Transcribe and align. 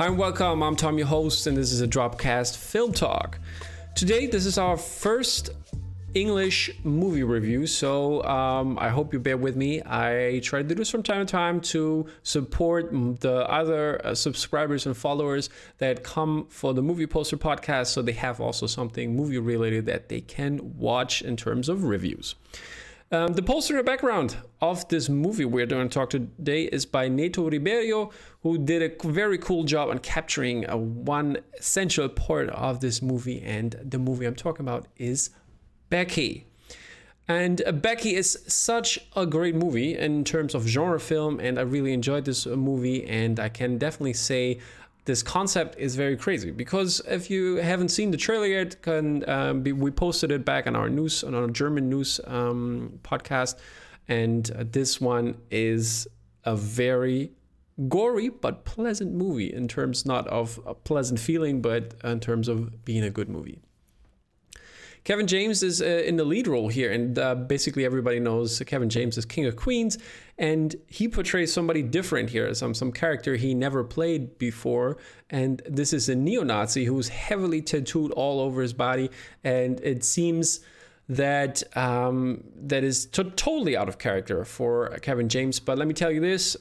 Hi 0.00 0.06
and 0.06 0.16
welcome. 0.16 0.62
I'm 0.62 0.76
Tom, 0.76 0.96
your 0.96 1.08
host, 1.08 1.46
and 1.46 1.54
this 1.54 1.72
is 1.72 1.82
a 1.82 1.86
Dropcast 1.86 2.56
Film 2.56 2.94
Talk. 2.94 3.38
Today, 3.94 4.26
this 4.26 4.46
is 4.46 4.56
our 4.56 4.78
first 4.78 5.50
English 6.14 6.70
movie 6.84 7.22
review, 7.22 7.66
so 7.66 8.24
um, 8.24 8.78
I 8.78 8.88
hope 8.88 9.12
you 9.12 9.18
bear 9.18 9.36
with 9.36 9.56
me. 9.56 9.82
I 9.84 10.40
try 10.42 10.62
to 10.62 10.66
do 10.66 10.74
this 10.74 10.88
from 10.88 11.02
time 11.02 11.26
to 11.26 11.30
time 11.30 11.60
to 11.60 12.06
support 12.22 12.88
the 13.20 13.46
other 13.50 14.00
uh, 14.02 14.14
subscribers 14.14 14.86
and 14.86 14.96
followers 14.96 15.50
that 15.76 16.02
come 16.02 16.46
for 16.48 16.72
the 16.72 16.80
Movie 16.80 17.06
Poster 17.06 17.36
podcast, 17.36 17.88
so 17.88 18.00
they 18.00 18.12
have 18.12 18.40
also 18.40 18.66
something 18.66 19.14
movie 19.14 19.38
related 19.38 19.84
that 19.84 20.08
they 20.08 20.22
can 20.22 20.78
watch 20.78 21.20
in 21.20 21.36
terms 21.36 21.68
of 21.68 21.84
reviews. 21.84 22.36
Um, 23.12 23.32
the 23.32 23.42
poster 23.42 23.74
in 23.74 23.78
the 23.78 23.82
background 23.82 24.36
of 24.60 24.86
this 24.86 25.08
movie 25.08 25.44
we're 25.44 25.66
going 25.66 25.88
to 25.88 25.92
talk 25.92 26.10
today 26.10 26.66
is 26.66 26.86
by 26.86 27.08
Neto 27.08 27.50
Ribeiro, 27.50 28.10
who 28.44 28.56
did 28.56 28.82
a 28.82 29.08
very 29.08 29.36
cool 29.36 29.64
job 29.64 29.90
on 29.90 29.98
capturing 29.98 30.64
a 30.70 30.76
one 30.76 31.38
essential 31.58 32.08
part 32.08 32.50
of 32.50 32.78
this 32.78 33.02
movie. 33.02 33.42
And 33.42 33.74
the 33.82 33.98
movie 33.98 34.26
I'm 34.26 34.36
talking 34.36 34.64
about 34.64 34.86
is 34.96 35.30
Becky. 35.88 36.46
And 37.26 37.60
uh, 37.66 37.72
Becky 37.72 38.14
is 38.14 38.44
such 38.46 39.00
a 39.16 39.26
great 39.26 39.56
movie 39.56 39.98
in 39.98 40.22
terms 40.22 40.54
of 40.54 40.68
genre 40.68 41.00
film, 41.00 41.40
and 41.40 41.58
I 41.58 41.62
really 41.62 41.92
enjoyed 41.92 42.26
this 42.26 42.46
movie. 42.46 43.04
And 43.08 43.40
I 43.40 43.48
can 43.48 43.76
definitely 43.76 44.12
say 44.12 44.60
this 45.04 45.22
concept 45.22 45.78
is 45.78 45.96
very 45.96 46.16
crazy 46.16 46.50
because 46.50 47.00
if 47.06 47.30
you 47.30 47.56
haven't 47.56 47.88
seen 47.88 48.10
the 48.10 48.16
trailer 48.16 48.46
yet, 48.46 48.82
can 48.82 49.28
um, 49.28 49.62
be, 49.62 49.72
we 49.72 49.90
posted 49.90 50.30
it 50.30 50.44
back 50.44 50.66
on 50.66 50.76
our 50.76 50.88
news 50.88 51.24
on 51.24 51.34
our 51.34 51.48
German 51.48 51.88
news 51.88 52.20
um, 52.26 52.98
podcast, 53.02 53.56
and 54.08 54.50
uh, 54.52 54.64
this 54.70 55.00
one 55.00 55.36
is 55.50 56.06
a 56.44 56.56
very 56.56 57.32
gory 57.88 58.28
but 58.28 58.64
pleasant 58.64 59.14
movie 59.14 59.52
in 59.52 59.66
terms 59.66 60.04
not 60.04 60.26
of 60.28 60.60
a 60.66 60.74
pleasant 60.74 61.18
feeling, 61.18 61.62
but 61.62 61.94
in 62.04 62.20
terms 62.20 62.48
of 62.48 62.84
being 62.84 63.04
a 63.04 63.10
good 63.10 63.28
movie. 63.28 63.60
Kevin 65.04 65.26
James 65.26 65.62
is 65.62 65.80
uh, 65.80 65.84
in 65.84 66.16
the 66.16 66.24
lead 66.24 66.46
role 66.46 66.68
here, 66.68 66.92
and 66.92 67.18
uh, 67.18 67.34
basically 67.34 67.84
everybody 67.84 68.20
knows 68.20 68.62
Kevin 68.66 68.88
James 68.88 69.16
is 69.16 69.24
King 69.24 69.46
of 69.46 69.56
Queens, 69.56 69.98
and 70.38 70.76
he 70.86 71.08
portrays 71.08 71.52
somebody 71.52 71.82
different 71.82 72.30
here, 72.30 72.52
some 72.54 72.74
some 72.74 72.92
character 72.92 73.36
he 73.36 73.54
never 73.54 73.82
played 73.82 74.38
before, 74.38 74.98
and 75.30 75.62
this 75.66 75.92
is 75.92 76.08
a 76.08 76.14
neo-Nazi 76.14 76.84
who's 76.84 77.08
heavily 77.08 77.62
tattooed 77.62 78.12
all 78.12 78.40
over 78.40 78.60
his 78.60 78.72
body, 78.72 79.10
and 79.42 79.80
it 79.80 80.04
seems 80.04 80.60
that 81.08 81.62
um, 81.76 82.44
that 82.54 82.84
is 82.84 83.06
to- 83.06 83.24
totally 83.24 83.76
out 83.76 83.88
of 83.88 83.98
character 83.98 84.44
for 84.44 84.90
Kevin 85.02 85.28
James. 85.28 85.58
But 85.58 85.78
let 85.78 85.88
me 85.88 85.94
tell 85.94 86.10
you 86.10 86.20
this, 86.20 86.56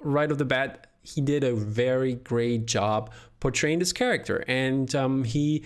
right 0.00 0.30
off 0.30 0.38
the 0.38 0.44
bat, 0.44 0.88
he 1.02 1.20
did 1.20 1.44
a 1.44 1.54
very 1.54 2.14
great 2.14 2.66
job 2.66 3.12
portraying 3.38 3.78
this 3.78 3.92
character, 3.92 4.44
and 4.48 4.92
um, 4.94 5.24
he 5.24 5.64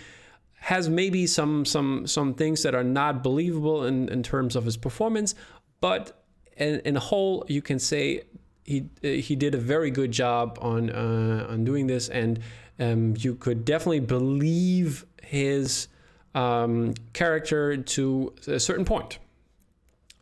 has 0.61 0.89
maybe 0.89 1.27
some 1.27 1.65
some 1.65 2.07
some 2.07 2.35
things 2.35 2.63
that 2.63 2.75
are 2.75 2.85
not 2.85 3.23
believable 3.23 3.85
in, 3.85 4.09
in 4.11 4.23
terms 4.23 4.55
of 4.55 4.65
his 4.65 4.77
performance, 4.77 5.35
but 5.81 6.23
in, 6.57 6.81
in 6.81 6.97
a 6.97 7.01
whole, 7.01 7.45
you 7.49 7.63
can 7.63 7.79
say 7.79 8.23
he 8.65 8.85
he 9.03 9.35
did 9.35 9.55
a 9.55 9.59
very 9.59 9.91
good 9.91 10.13
job 10.13 10.59
on 10.61 10.91
uh, 10.91 11.47
on 11.49 11.65
doing 11.65 11.87
this, 11.87 12.09
and 12.09 12.41
um, 12.79 13.15
you 13.19 13.35
could 13.35 13.65
definitely 13.65 14.01
believe 14.01 15.07
his 15.23 15.89
um, 16.35 16.95
character 17.15 17.79
to 17.79 18.33
a 18.47 18.61
certain 18.61 18.85
point. 18.85 19.19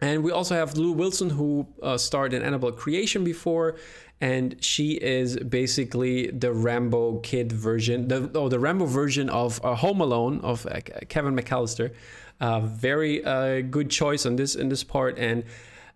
And 0.01 0.23
we 0.23 0.31
also 0.31 0.55
have 0.55 0.77
Lulu 0.77 0.93
Wilson, 0.93 1.31
who 1.31 1.67
uh, 1.83 1.99
starred 1.99 2.33
in 2.33 2.43
Annabelle 2.43 2.73
Creation 2.73 3.25
before, 3.25 3.77
and 4.21 4.63
she 4.63 4.93
is 4.93 5.37
basically 5.37 6.29
the 6.29 6.53
Rambo 6.53 7.19
kid 7.19 7.53
version, 7.53 8.09
the 8.09 8.31
oh, 8.35 8.49
the 8.49 8.59
Rambo 8.59 8.87
version 8.87 9.29
of 9.29 9.65
uh, 9.65 9.75
Home 9.75 10.01
Alone 10.01 10.41
of 10.43 10.67
uh, 10.67 10.81
Kevin 11.09 11.35
McAllister. 11.37 11.93
Uh, 12.41 12.61
very 12.61 13.25
uh, 13.25 13.63
good 13.63 13.91
choice 13.91 14.25
on 14.25 14.37
this 14.37 14.55
in 14.55 14.69
this 14.69 14.85
part, 14.85 15.19
and 15.19 15.43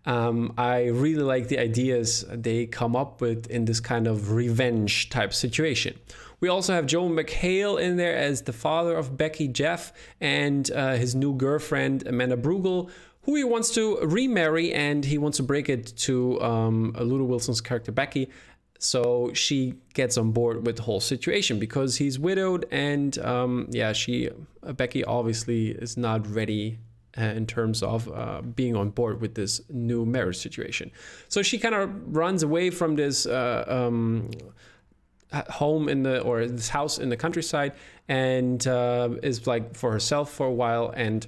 um, 0.05 0.55
I 0.59 0.87
really 0.87 1.23
like 1.23 1.49
the 1.49 1.59
ideas 1.59 2.25
they 2.29 2.67
come 2.67 2.97
up 2.97 3.21
with 3.21 3.47
in 3.47 3.65
this 3.65 3.81
kind 3.81 4.07
of 4.07 4.33
revenge 4.33 5.11
type 5.11 5.33
situation. 5.33 5.99
We 6.41 6.49
also 6.49 6.75
have 6.75 6.87
Joel 6.87 7.11
McHale 7.11 7.81
in 7.81 7.97
there 7.97 8.17
as 8.17 8.43
the 8.43 8.53
father 8.53 8.97
of 8.97 9.17
Becky 9.17 9.47
Jeff 9.47 9.93
and 10.21 10.69
uh, 10.73 10.95
his 10.97 11.15
new 11.15 11.35
girlfriend 11.35 12.07
Amanda 12.07 12.37
Brugel 12.37 12.91
who 13.23 13.37
he 13.37 13.45
wants 13.45 13.71
to 13.75 13.99
remarry 14.01 14.73
and 14.73 15.05
he 15.05 15.19
wants 15.19 15.37
to 15.37 15.43
break 15.43 15.69
it 15.69 15.97
to 15.97 16.41
um, 16.43 16.93
Lulu 16.99 17.25
Wilson's 17.25 17.61
character 17.61 17.93
Becky. 17.93 18.29
So 18.79 19.33
she 19.33 19.75
gets 19.95 20.19
on 20.19 20.33
board 20.33 20.67
with 20.67 20.77
the 20.77 20.83
whole 20.83 20.99
situation 20.99 21.61
because 21.61 21.97
he's 21.97 22.19
widowed 22.19 22.67
and 22.73 23.17
um, 23.19 23.69
yeah, 23.71 23.93
she 23.93 24.31
Becky 24.63 25.05
obviously 25.05 25.69
is 25.69 25.97
not 25.97 26.27
ready 26.27 26.79
uh, 27.19 27.23
in 27.23 27.47
terms 27.47 27.83
of 27.83 28.11
uh, 28.11 28.41
being 28.41 28.75
on 28.75 28.91
board 28.91 29.21
with 29.21 29.35
this 29.35 29.61
new 29.69 30.07
marriage 30.07 30.39
situation. 30.39 30.91
So 31.29 31.43
she 31.43 31.59
kind 31.59 31.75
of 31.75 31.91
runs 32.17 32.43
away 32.43 32.71
from 32.71 32.97
this 32.97 33.27
uh, 33.27 33.65
um, 33.69 34.31
home 35.51 35.89
in 35.89 36.03
the 36.03 36.21
or 36.21 36.47
this 36.47 36.69
house 36.69 36.99
in 36.99 37.09
the 37.09 37.17
countryside 37.17 37.73
and 38.09 38.67
uh, 38.67 39.11
is 39.23 39.47
like 39.47 39.77
for 39.77 39.93
herself 39.93 40.33
for 40.33 40.47
a 40.47 40.53
while 40.53 40.93
and 40.97 41.27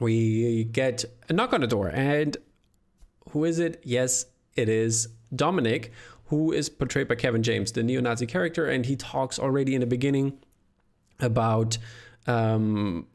we 0.00 0.64
get 0.64 1.04
a 1.28 1.32
knock 1.32 1.52
on 1.52 1.60
the 1.60 1.66
door. 1.66 1.90
And 1.92 2.36
who 3.30 3.44
is 3.44 3.58
it? 3.58 3.82
Yes, 3.84 4.26
it 4.54 4.68
is 4.68 5.08
Dominic, 5.34 5.92
who 6.26 6.52
is 6.52 6.68
portrayed 6.68 7.08
by 7.08 7.14
Kevin 7.14 7.42
James, 7.42 7.72
the 7.72 7.82
neo 7.82 8.00
Nazi 8.00 8.26
character. 8.26 8.66
And 8.66 8.86
he 8.86 8.96
talks 8.96 9.38
already 9.38 9.74
in 9.74 9.80
the 9.80 9.86
beginning 9.86 10.38
about. 11.20 11.78
Um, 12.26 13.06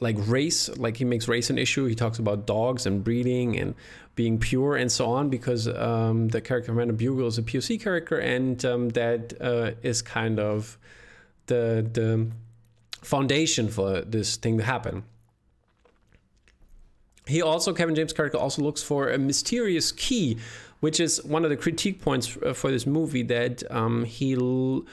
like 0.00 0.16
race, 0.26 0.68
like 0.78 0.96
he 0.96 1.04
makes 1.04 1.28
race 1.28 1.50
an 1.50 1.58
issue. 1.58 1.84
He 1.84 1.94
talks 1.94 2.18
about 2.18 2.46
dogs 2.46 2.86
and 2.86 3.04
breeding 3.04 3.58
and 3.58 3.74
being 4.16 4.38
pure 4.38 4.76
and 4.76 4.90
so 4.90 5.10
on, 5.10 5.28
because 5.28 5.68
um, 5.68 6.28
the 6.28 6.40
character 6.40 6.72
Amanda 6.72 6.94
Brugel 6.94 7.26
is 7.26 7.38
a 7.38 7.42
POC 7.42 7.80
character, 7.80 8.18
and 8.18 8.64
um, 8.64 8.88
that 8.90 9.34
uh, 9.40 9.72
is 9.82 10.02
kind 10.02 10.40
of 10.40 10.78
the 11.46 11.86
the 11.92 12.26
foundation 13.02 13.68
for 13.68 14.00
this 14.00 14.36
thing 14.36 14.58
to 14.58 14.64
happen. 14.64 15.04
He 17.26 17.42
also, 17.42 17.72
Kevin 17.72 17.94
James' 17.94 18.12
character, 18.12 18.38
also 18.38 18.62
looks 18.62 18.82
for 18.82 19.10
a 19.10 19.18
mysterious 19.18 19.92
key, 19.92 20.38
which 20.80 20.98
is 20.98 21.22
one 21.24 21.44
of 21.44 21.50
the 21.50 21.56
critique 21.56 22.00
points 22.00 22.36
uh, 22.44 22.52
for 22.52 22.70
this 22.70 22.86
movie 22.86 23.22
that 23.24 23.62
um, 23.70 24.04
he 24.04 24.34
l- 24.34 24.84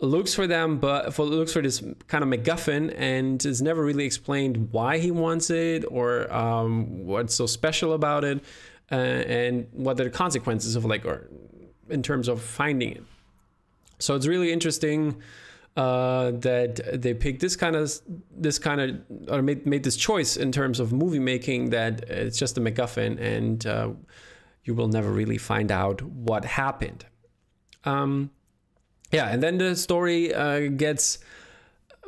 looks 0.00 0.34
for 0.34 0.46
them, 0.46 0.78
but 0.78 1.14
for, 1.14 1.24
looks 1.24 1.52
for 1.52 1.62
this 1.62 1.82
kind 2.06 2.22
of 2.22 2.30
MacGuffin, 2.30 2.94
and 2.96 3.44
is 3.44 3.62
never 3.62 3.84
really 3.84 4.04
explained 4.04 4.72
why 4.72 4.98
he 4.98 5.10
wants 5.10 5.50
it 5.50 5.84
or 5.88 6.32
um, 6.32 7.06
what's 7.06 7.34
so 7.34 7.46
special 7.46 7.92
about 7.92 8.24
it, 8.24 8.44
uh, 8.92 8.94
and 8.94 9.66
what 9.72 10.00
are 10.00 10.04
the 10.04 10.10
consequences 10.10 10.76
of 10.76 10.84
like, 10.84 11.04
or 11.04 11.28
in 11.88 12.02
terms 12.02 12.28
of 12.28 12.42
finding 12.42 12.92
it. 12.92 13.04
So 13.98 14.14
it's 14.14 14.26
really 14.26 14.52
interesting 14.52 15.22
uh, 15.76 16.32
that 16.32 17.02
they 17.02 17.14
picked 17.14 17.40
this 17.40 17.56
kind 17.56 17.76
of 17.76 17.92
this 18.30 18.58
kind 18.58 18.80
of 18.80 19.30
or 19.30 19.42
made, 19.42 19.66
made 19.66 19.84
this 19.84 19.96
choice 19.96 20.36
in 20.36 20.52
terms 20.52 20.80
of 20.80 20.92
movie 20.92 21.18
making 21.18 21.70
that 21.70 22.02
it's 22.08 22.38
just 22.38 22.56
a 22.58 22.60
MacGuffin 22.60 23.20
and 23.20 23.66
uh, 23.66 23.90
you 24.64 24.74
will 24.74 24.88
never 24.88 25.10
really 25.10 25.38
find 25.38 25.70
out 25.70 26.02
what 26.02 26.44
happened. 26.44 27.04
Um, 27.84 28.30
yeah, 29.12 29.28
and 29.28 29.42
then 29.42 29.58
the 29.58 29.76
story 29.76 30.34
uh, 30.34 30.68
gets 30.68 31.18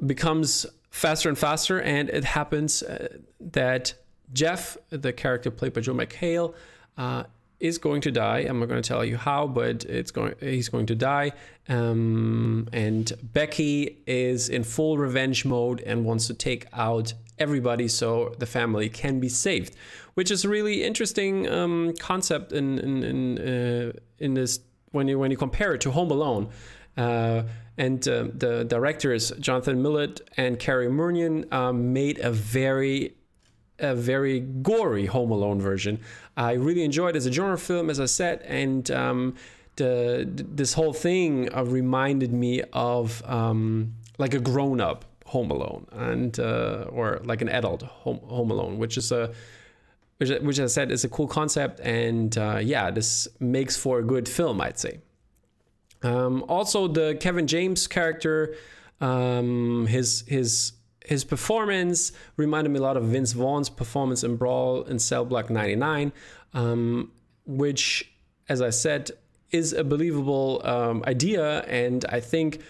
becomes 0.05 0.67
faster 0.91 1.29
and 1.29 1.39
faster, 1.39 1.81
and 1.81 2.09
it 2.11 2.25
happens 2.25 2.83
uh, 2.83 3.19
that 3.41 3.95
Jeff, 4.33 4.77
the 4.91 5.13
character 5.13 5.51
played 5.51 5.73
by 5.73 5.81
Joel 5.81 5.97
McHale, 5.97 6.55
uh, 6.97 7.25
is 7.61 7.79
going 7.79 8.01
to 8.03 8.11
die. 8.11 8.39
I'm 8.41 8.61
not 8.61 8.69
going 8.69 8.81
to 8.81 8.87
tell 8.87 9.05
you 9.05 9.17
how, 9.17 9.47
but 9.47 9.85
it's 9.85 10.11
going. 10.11 10.35
He's 10.41 10.69
going 10.69 10.87
to 10.87 10.95
die. 10.95 11.33
Um, 11.69 12.69
and 12.73 13.13
Becky 13.23 13.99
is 14.07 14.49
in 14.49 14.65
full 14.65 14.97
revenge 14.97 15.45
mode 15.45 15.81
and 15.81 16.05
wants 16.05 16.27
to 16.29 16.35
take 16.35 16.67
out 16.73 17.15
everybody 17.39 17.89
so 17.89 18.35
the 18.39 18.47
family 18.47 18.89
can 18.89 19.21
be 19.21 19.29
saved, 19.29 19.77
which 20.15 20.31
is 20.31 20.45
a 20.45 20.49
really 20.49 20.85
interesting 20.85 21.49
um, 21.49 21.95
concept 21.99 22.53
in 22.53 22.79
in 22.79 23.03
in, 23.03 23.39
uh, 23.39 23.93
in 24.19 24.35
this 24.35 24.61
when 24.93 25.09
you 25.09 25.19
when 25.19 25.31
you 25.31 25.37
compare 25.37 25.75
it 25.75 25.81
to 25.83 25.91
Home 25.91 26.11
Alone. 26.11 26.49
Uh, 26.99 27.45
and 27.79 28.07
uh, 28.09 28.27
the 28.35 28.65
directors 28.65 29.31
Jonathan 29.39 29.83
Milott 29.83 30.21
and 30.37 30.59
Cary 30.59 30.89
Murnion 30.89 31.51
um, 31.53 31.93
made 31.93 32.19
a 32.19 32.31
very 32.31 33.15
a 33.79 33.95
very 33.95 34.41
gory 34.41 35.07
Home 35.07 35.31
Alone 35.31 35.61
version. 35.61 36.01
I 36.37 36.55
really 36.55 36.83
enjoyed 36.83 37.15
it 37.15 37.19
as 37.19 37.27
a 37.27 37.33
genre 37.33 37.57
film, 37.57 37.89
as 37.89 38.01
I 38.01 38.07
said, 38.07 38.43
and 38.43 38.91
um, 38.91 39.37
the 39.77 40.29
this 40.29 40.75
whole 40.75 40.93
thing 40.93 41.55
uh, 41.55 41.65
reminded 41.65 42.33
me 42.33 42.63
of 42.73 43.23
um, 43.25 43.95
like 44.19 44.35
a 44.35 44.41
grown 44.41 44.81
up 44.81 45.05
Home 45.27 45.53
Alone, 45.53 45.87
and 45.93 46.39
uh, 46.41 46.87
or 46.91 47.21
like 47.25 47.43
an 47.43 47.49
adult 47.49 47.83
Home 47.83 48.19
Home 48.25 48.51
Alone, 48.51 48.79
which 48.79 48.97
is 48.97 49.13
a 49.13 49.33
which, 50.17 50.31
which 50.41 50.59
I 50.59 50.67
said 50.67 50.91
is 50.91 51.05
a 51.05 51.09
cool 51.09 51.29
concept, 51.29 51.79
and 51.81 52.37
uh, 52.37 52.59
yeah, 52.61 52.91
this 52.91 53.29
makes 53.39 53.77
for 53.77 54.01
a 54.01 54.03
good 54.03 54.29
film, 54.29 54.61
I'd 54.61 54.79
say. 54.81 54.99
Um, 56.03 56.45
also, 56.49 56.89
the 56.89 57.17
Kevin 57.21 57.47
James 57.47 57.87
character, 57.87 58.55
um, 59.01 59.87
his 59.87 60.25
his 60.27 60.73
his 61.05 61.25
performance 61.25 62.13
reminded 62.37 62.71
me 62.71 62.79
a 62.79 62.83
lot 62.83 62.97
of 62.97 63.05
Vince 63.05 63.33
Vaughn's 63.33 63.71
performance 63.71 64.23
in 64.23 64.37
Brawl 64.37 64.83
in 64.83 64.99
Cell 64.99 65.25
Block 65.25 65.49
99, 65.49 66.13
um, 66.53 67.11
which, 67.47 68.13
as 68.49 68.61
I 68.61 68.71
said, 68.71 69.11
is 69.51 69.73
a 69.73 69.83
believable 69.83 70.61
um, 70.65 71.03
idea, 71.07 71.61
and 71.63 72.05
I 72.11 72.21
think 72.21 72.61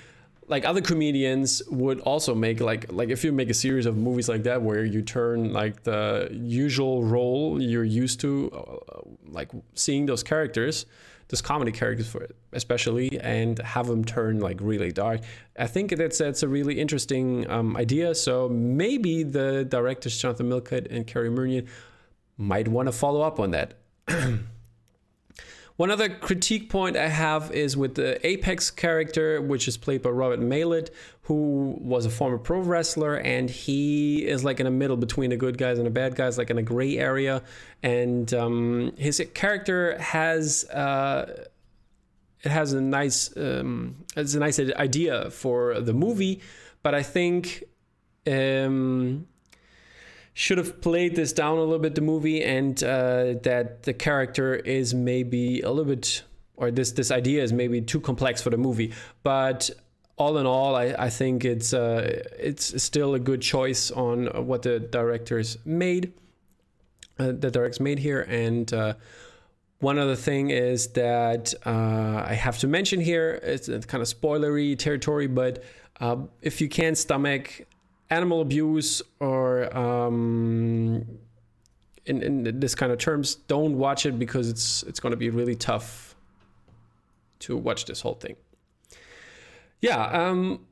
like 0.48 0.64
other 0.64 0.80
comedians 0.80 1.62
would 1.70 2.00
also 2.00 2.34
make 2.34 2.60
like 2.60 2.90
like 2.92 3.10
if 3.10 3.22
you 3.24 3.32
make 3.32 3.50
a 3.50 3.54
series 3.54 3.86
of 3.86 3.96
movies 3.96 4.28
like 4.28 4.42
that 4.44 4.62
where 4.62 4.84
you 4.84 5.02
turn 5.02 5.52
like 5.52 5.82
the 5.84 6.28
usual 6.32 7.04
role 7.04 7.60
you're 7.62 7.84
used 7.84 8.20
to 8.20 8.50
uh, 8.52 9.00
like 9.26 9.50
seeing 9.74 10.06
those 10.06 10.22
characters 10.22 10.86
those 11.28 11.42
comedy 11.42 11.70
characters 11.70 12.08
for 12.08 12.26
especially 12.52 13.20
and 13.20 13.58
have 13.58 13.86
them 13.86 14.02
turn 14.02 14.40
like 14.40 14.58
really 14.62 14.90
dark 14.90 15.20
i 15.58 15.66
think 15.66 15.94
that's 15.96 16.18
that's 16.18 16.42
a 16.42 16.48
really 16.48 16.80
interesting 16.80 17.48
um, 17.50 17.76
idea. 17.76 18.14
So 18.14 18.48
maybe 18.48 19.22
the 19.22 19.64
directors 19.64 20.20
Jonathan 20.20 20.48
Milott 20.50 20.86
and 20.90 21.06
Cary 21.06 21.30
Murnion 21.30 21.66
might 22.36 22.68
want 22.68 22.86
to 22.86 22.92
follow 22.92 23.22
up 23.22 23.40
on 23.40 23.50
that 23.50 23.74
One 25.78 25.92
other 25.92 26.08
critique 26.08 26.70
point 26.70 26.96
I 26.96 27.06
have 27.06 27.52
is 27.52 27.76
with 27.76 27.94
the 27.94 28.18
Apex 28.26 28.68
character, 28.68 29.40
which 29.40 29.68
is 29.68 29.76
played 29.76 30.02
by 30.02 30.10
Robert 30.10 30.40
Maillet, 30.40 30.90
who 31.22 31.78
was 31.78 32.04
a 32.04 32.10
former 32.10 32.36
pro 32.36 32.58
wrestler, 32.58 33.14
and 33.14 33.48
he 33.48 34.26
is 34.26 34.42
like 34.42 34.58
in 34.58 34.64
the 34.64 34.72
middle 34.72 34.96
between 34.96 35.30
the 35.30 35.36
good 35.36 35.56
guys 35.56 35.78
and 35.78 35.86
the 35.86 35.90
bad 35.92 36.16
guys, 36.16 36.36
like 36.36 36.50
in 36.50 36.58
a 36.58 36.64
gray 36.64 36.98
area. 36.98 37.44
And 37.80 38.34
um, 38.34 38.92
his 38.98 39.24
character 39.34 39.96
has. 39.98 40.64
Uh, 40.64 41.46
it 42.42 42.50
has 42.50 42.72
a 42.72 42.80
nice 42.80 43.36
um, 43.36 44.04
it's 44.16 44.34
a 44.34 44.40
nice 44.40 44.58
idea 44.58 45.30
for 45.30 45.80
the 45.80 45.92
movie, 45.92 46.40
but 46.82 46.92
I 46.92 47.04
think 47.04 47.62
um, 48.26 49.28
should 50.38 50.56
have 50.56 50.80
played 50.80 51.16
this 51.16 51.32
down 51.32 51.58
a 51.58 51.60
little 51.60 51.80
bit 51.80 51.96
the 51.96 52.00
movie 52.00 52.44
and 52.44 52.84
uh, 52.84 53.34
that 53.42 53.82
the 53.82 53.92
character 53.92 54.54
is 54.54 54.94
maybe 54.94 55.62
a 55.62 55.68
little 55.68 55.92
bit 55.96 56.22
or 56.54 56.70
this 56.70 56.92
this 56.92 57.10
idea 57.10 57.42
is 57.42 57.52
maybe 57.52 57.80
too 57.80 57.98
complex 57.98 58.40
for 58.40 58.50
the 58.50 58.56
movie. 58.56 58.92
But 59.24 59.68
all 60.16 60.38
in 60.38 60.46
all 60.46 60.76
I, 60.76 60.94
I 60.96 61.10
think 61.10 61.44
it's 61.44 61.74
uh, 61.74 62.22
it's 62.38 62.80
still 62.80 63.14
a 63.14 63.18
good 63.18 63.42
choice 63.42 63.90
on 63.90 64.26
what 64.46 64.62
the 64.62 64.78
directors 64.78 65.58
made 65.64 66.12
uh, 67.18 67.32
the 67.32 67.50
directors 67.50 67.80
made 67.80 67.98
here. 67.98 68.20
And 68.20 68.72
uh, 68.72 68.94
one 69.80 69.98
other 69.98 70.14
thing 70.14 70.50
is 70.50 70.86
that 70.92 71.52
uh, 71.66 72.22
I 72.24 72.34
have 72.34 72.58
to 72.58 72.68
mention 72.68 73.00
here 73.00 73.40
it's 73.42 73.66
kind 73.66 74.02
of 74.02 74.08
spoilery 74.08 74.78
territory 74.78 75.26
but 75.26 75.64
uh, 76.00 76.18
if 76.42 76.60
you 76.60 76.68
can't 76.68 76.96
stomach 76.96 77.66
animal 78.10 78.40
abuse 78.40 79.02
or 79.20 79.76
um, 79.76 81.06
in, 82.06 82.22
in 82.22 82.60
this 82.60 82.74
kind 82.74 82.90
of 82.90 82.98
terms, 82.98 83.34
don't 83.34 83.76
watch 83.76 84.06
it 84.06 84.18
because 84.18 84.48
it's 84.48 84.82
it's 84.84 85.00
going 85.00 85.10
to 85.10 85.16
be 85.16 85.30
really 85.30 85.54
tough 85.54 86.16
to 87.40 87.56
watch 87.56 87.84
this 87.84 88.00
whole 88.00 88.14
thing. 88.14 88.36
Yeah. 89.80 90.04
Um, 90.04 90.66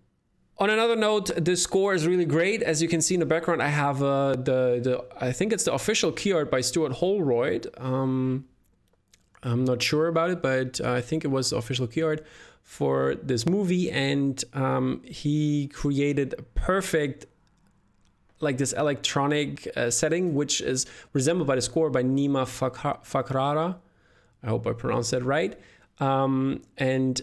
on 0.59 0.71
another 0.71 0.97
note, 0.97 1.31
the 1.37 1.55
score 1.57 1.95
is 1.95 2.07
really 2.07 2.25
great. 2.25 2.63
As 2.63 2.81
you 2.81 2.89
can 2.89 3.03
see 3.03 3.15
in 3.15 3.21
the 3.21 3.27
background, 3.27 3.63
I 3.63 3.69
have 3.69 4.03
uh, 4.03 4.33
the 4.33 4.81
the 4.83 5.05
I 5.21 5.33
think 5.33 5.53
it's 5.53 5.65
the 5.65 5.75
official 5.75 6.13
key 6.13 6.33
art 6.33 6.51
by 6.51 6.63
Stuart 6.63 6.93
Holroyd. 6.93 7.69
Um, 7.77 8.47
I'm 9.43 9.65
not 9.65 9.83
sure 9.83 10.09
about 10.09 10.31
it, 10.31 10.43
but 10.43 10.81
I 10.81 11.01
think 11.01 11.25
it 11.25 11.29
was 11.29 11.53
official 11.53 11.87
key 11.87 12.03
art 12.03 12.27
for 12.63 13.15
this 13.23 13.47
movie, 13.47 13.91
and 13.91 14.43
um, 14.55 15.03
he 15.05 15.69
created 15.69 16.35
a 16.39 16.43
perfect 16.43 17.27
like 18.41 18.59
this 18.59 18.73
electronic 18.73 19.69
uh, 19.77 19.91
setting, 19.91 20.35
which 20.35 20.61
is 20.61 20.87
resembled 21.13 21.47
by 21.47 21.55
the 21.55 21.63
score 21.63 21.91
by 21.91 22.03
Nima 22.03 22.45
Fakhrara. 22.45 23.77
I 24.43 24.49
hope 24.49 24.67
I 24.67 24.73
pronounced 24.73 25.11
that 25.13 25.25
right. 25.25 25.59
Um, 26.01 26.63
and 26.77 27.21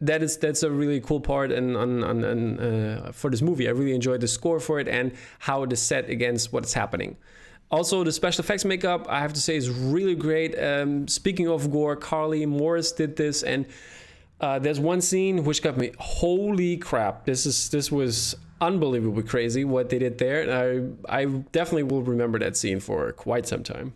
that 0.00 0.22
is 0.22 0.36
that's 0.38 0.62
a 0.62 0.70
really 0.70 1.00
cool 1.00 1.20
part 1.20 1.52
and 1.52 1.76
uh, 1.76 3.12
for 3.12 3.30
this 3.30 3.42
movie. 3.42 3.68
I 3.68 3.70
really 3.70 3.94
enjoyed 3.94 4.20
the 4.20 4.28
score 4.28 4.60
for 4.60 4.80
it 4.80 4.88
and 4.88 5.12
how 5.40 5.62
it 5.62 5.72
is 5.72 5.80
set 5.80 6.08
against 6.08 6.52
what's 6.52 6.72
happening. 6.72 7.16
Also, 7.70 8.04
the 8.04 8.12
special 8.12 8.44
effects 8.44 8.64
makeup, 8.64 9.06
I 9.08 9.20
have 9.20 9.32
to 9.32 9.40
say, 9.40 9.56
is 9.56 9.68
really 9.70 10.14
great. 10.14 10.56
Um, 10.58 11.08
speaking 11.08 11.48
of 11.48 11.72
gore, 11.72 11.96
Carly 11.96 12.46
Morris 12.46 12.92
did 12.92 13.16
this, 13.16 13.42
and 13.42 13.66
uh, 14.40 14.58
there's 14.58 14.80
one 14.80 15.00
scene 15.00 15.44
which 15.44 15.62
got 15.62 15.76
me 15.76 15.92
holy 15.98 16.76
crap 16.76 17.24
this 17.24 17.46
is 17.46 17.70
this 17.70 17.90
was 17.90 18.36
unbelievably 18.60 19.22
crazy 19.22 19.64
what 19.64 19.88
they 19.88 19.98
did 19.98 20.18
there 20.18 20.86
i 21.08 21.22
i 21.22 21.24
definitely 21.52 21.82
will 21.82 22.02
remember 22.02 22.38
that 22.38 22.56
scene 22.56 22.80
for 22.80 23.12
quite 23.12 23.46
some 23.46 23.62
time 23.62 23.92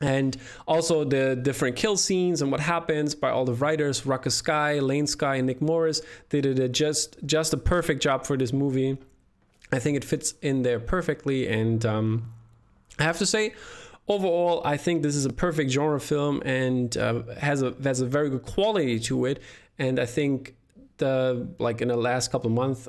and 0.00 0.36
also 0.68 1.02
the 1.02 1.34
different 1.34 1.74
kill 1.74 1.96
scenes 1.96 2.40
and 2.40 2.52
what 2.52 2.60
happens 2.60 3.16
by 3.16 3.30
all 3.30 3.44
the 3.44 3.54
writers 3.54 4.06
Ruckus 4.06 4.36
Skye, 4.36 4.78
Lane 4.78 5.08
Skye, 5.08 5.36
and 5.36 5.46
nick 5.46 5.60
morris 5.60 6.02
they 6.28 6.40
did 6.40 6.58
a 6.58 6.68
just 6.68 7.16
just 7.26 7.52
a 7.52 7.56
perfect 7.56 8.02
job 8.02 8.26
for 8.26 8.36
this 8.36 8.52
movie 8.52 8.96
i 9.72 9.78
think 9.78 9.96
it 9.96 10.04
fits 10.04 10.34
in 10.42 10.62
there 10.62 10.78
perfectly 10.78 11.48
and 11.48 11.84
um, 11.84 12.32
i 12.98 13.02
have 13.02 13.18
to 13.18 13.26
say 13.26 13.52
overall, 14.08 14.62
I 14.64 14.76
think 14.76 15.02
this 15.02 15.14
is 15.14 15.26
a 15.26 15.32
perfect 15.32 15.70
genre 15.70 16.00
film 16.00 16.42
and 16.44 16.96
uh, 16.96 17.22
has 17.38 17.62
a 17.62 17.74
has 17.84 18.00
a 18.00 18.06
very 18.06 18.30
good 18.30 18.42
quality 18.42 18.98
to 19.00 19.26
it. 19.26 19.42
And 19.78 20.00
I 20.00 20.06
think 20.06 20.54
the 20.96 21.48
like 21.58 21.80
in 21.80 21.88
the 21.88 21.96
last 21.96 22.32
couple 22.32 22.50
of 22.50 22.54
months, 22.54 22.88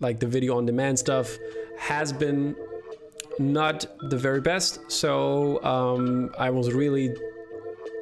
like 0.00 0.20
the 0.20 0.26
video 0.26 0.58
on 0.58 0.66
demand 0.66 0.98
stuff 0.98 1.36
has 1.78 2.12
been 2.12 2.56
not 3.38 3.86
the 4.10 4.16
very 4.16 4.40
best. 4.40 4.90
So 4.90 5.62
um, 5.62 6.34
I 6.38 6.50
was 6.50 6.72
really 6.72 7.14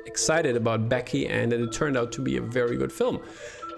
excited 0.07 0.57
about 0.57 0.89
Becky, 0.89 1.27
and 1.27 1.53
it 1.53 1.73
turned 1.73 1.97
out 1.97 2.13
to 2.13 2.23
be 2.23 2.37
a 2.37 2.41
very 2.41 2.77
good 2.77 2.93
film. 2.93 3.21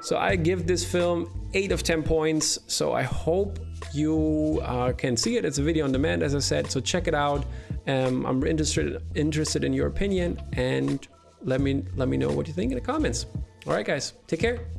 So 0.00 0.19
I 0.19 0.37
give 0.37 0.66
this 0.66 0.84
film 0.84 1.48
8 1.54 1.72
of 1.72 1.82
10 1.82 2.02
points. 2.02 2.58
So 2.66 2.93
I 2.93 3.02
hope 3.02 3.58
you 3.93 4.60
uh, 4.62 4.93
can 4.93 5.16
see 5.16 5.37
it. 5.37 5.44
It's 5.44 5.58
a 5.58 5.62
video 5.62 5.84
on 5.84 5.93
demand, 5.93 6.22
as 6.22 6.34
I 6.34 6.40
said. 6.40 6.70
So 6.70 6.81
check 6.81 7.08
it 7.08 7.14
out. 7.14 7.44
Um, 7.87 8.26
I'm 8.26 8.44
interested 8.44 9.02
interested 9.14 9.62
in 9.62 9.72
your 9.72 9.87
opinion, 9.87 10.40
and 10.54 11.06
let 11.43 11.60
me 11.60 11.84
let 11.94 12.08
me 12.08 12.17
know 12.17 12.31
what 12.31 12.48
you 12.48 12.53
think 12.53 12.72
in 12.72 12.74
the 12.76 12.84
comments. 12.84 13.26
All 13.67 13.74
right, 13.74 13.86
guys, 13.86 14.15
take 14.26 14.41
care. 14.41 14.75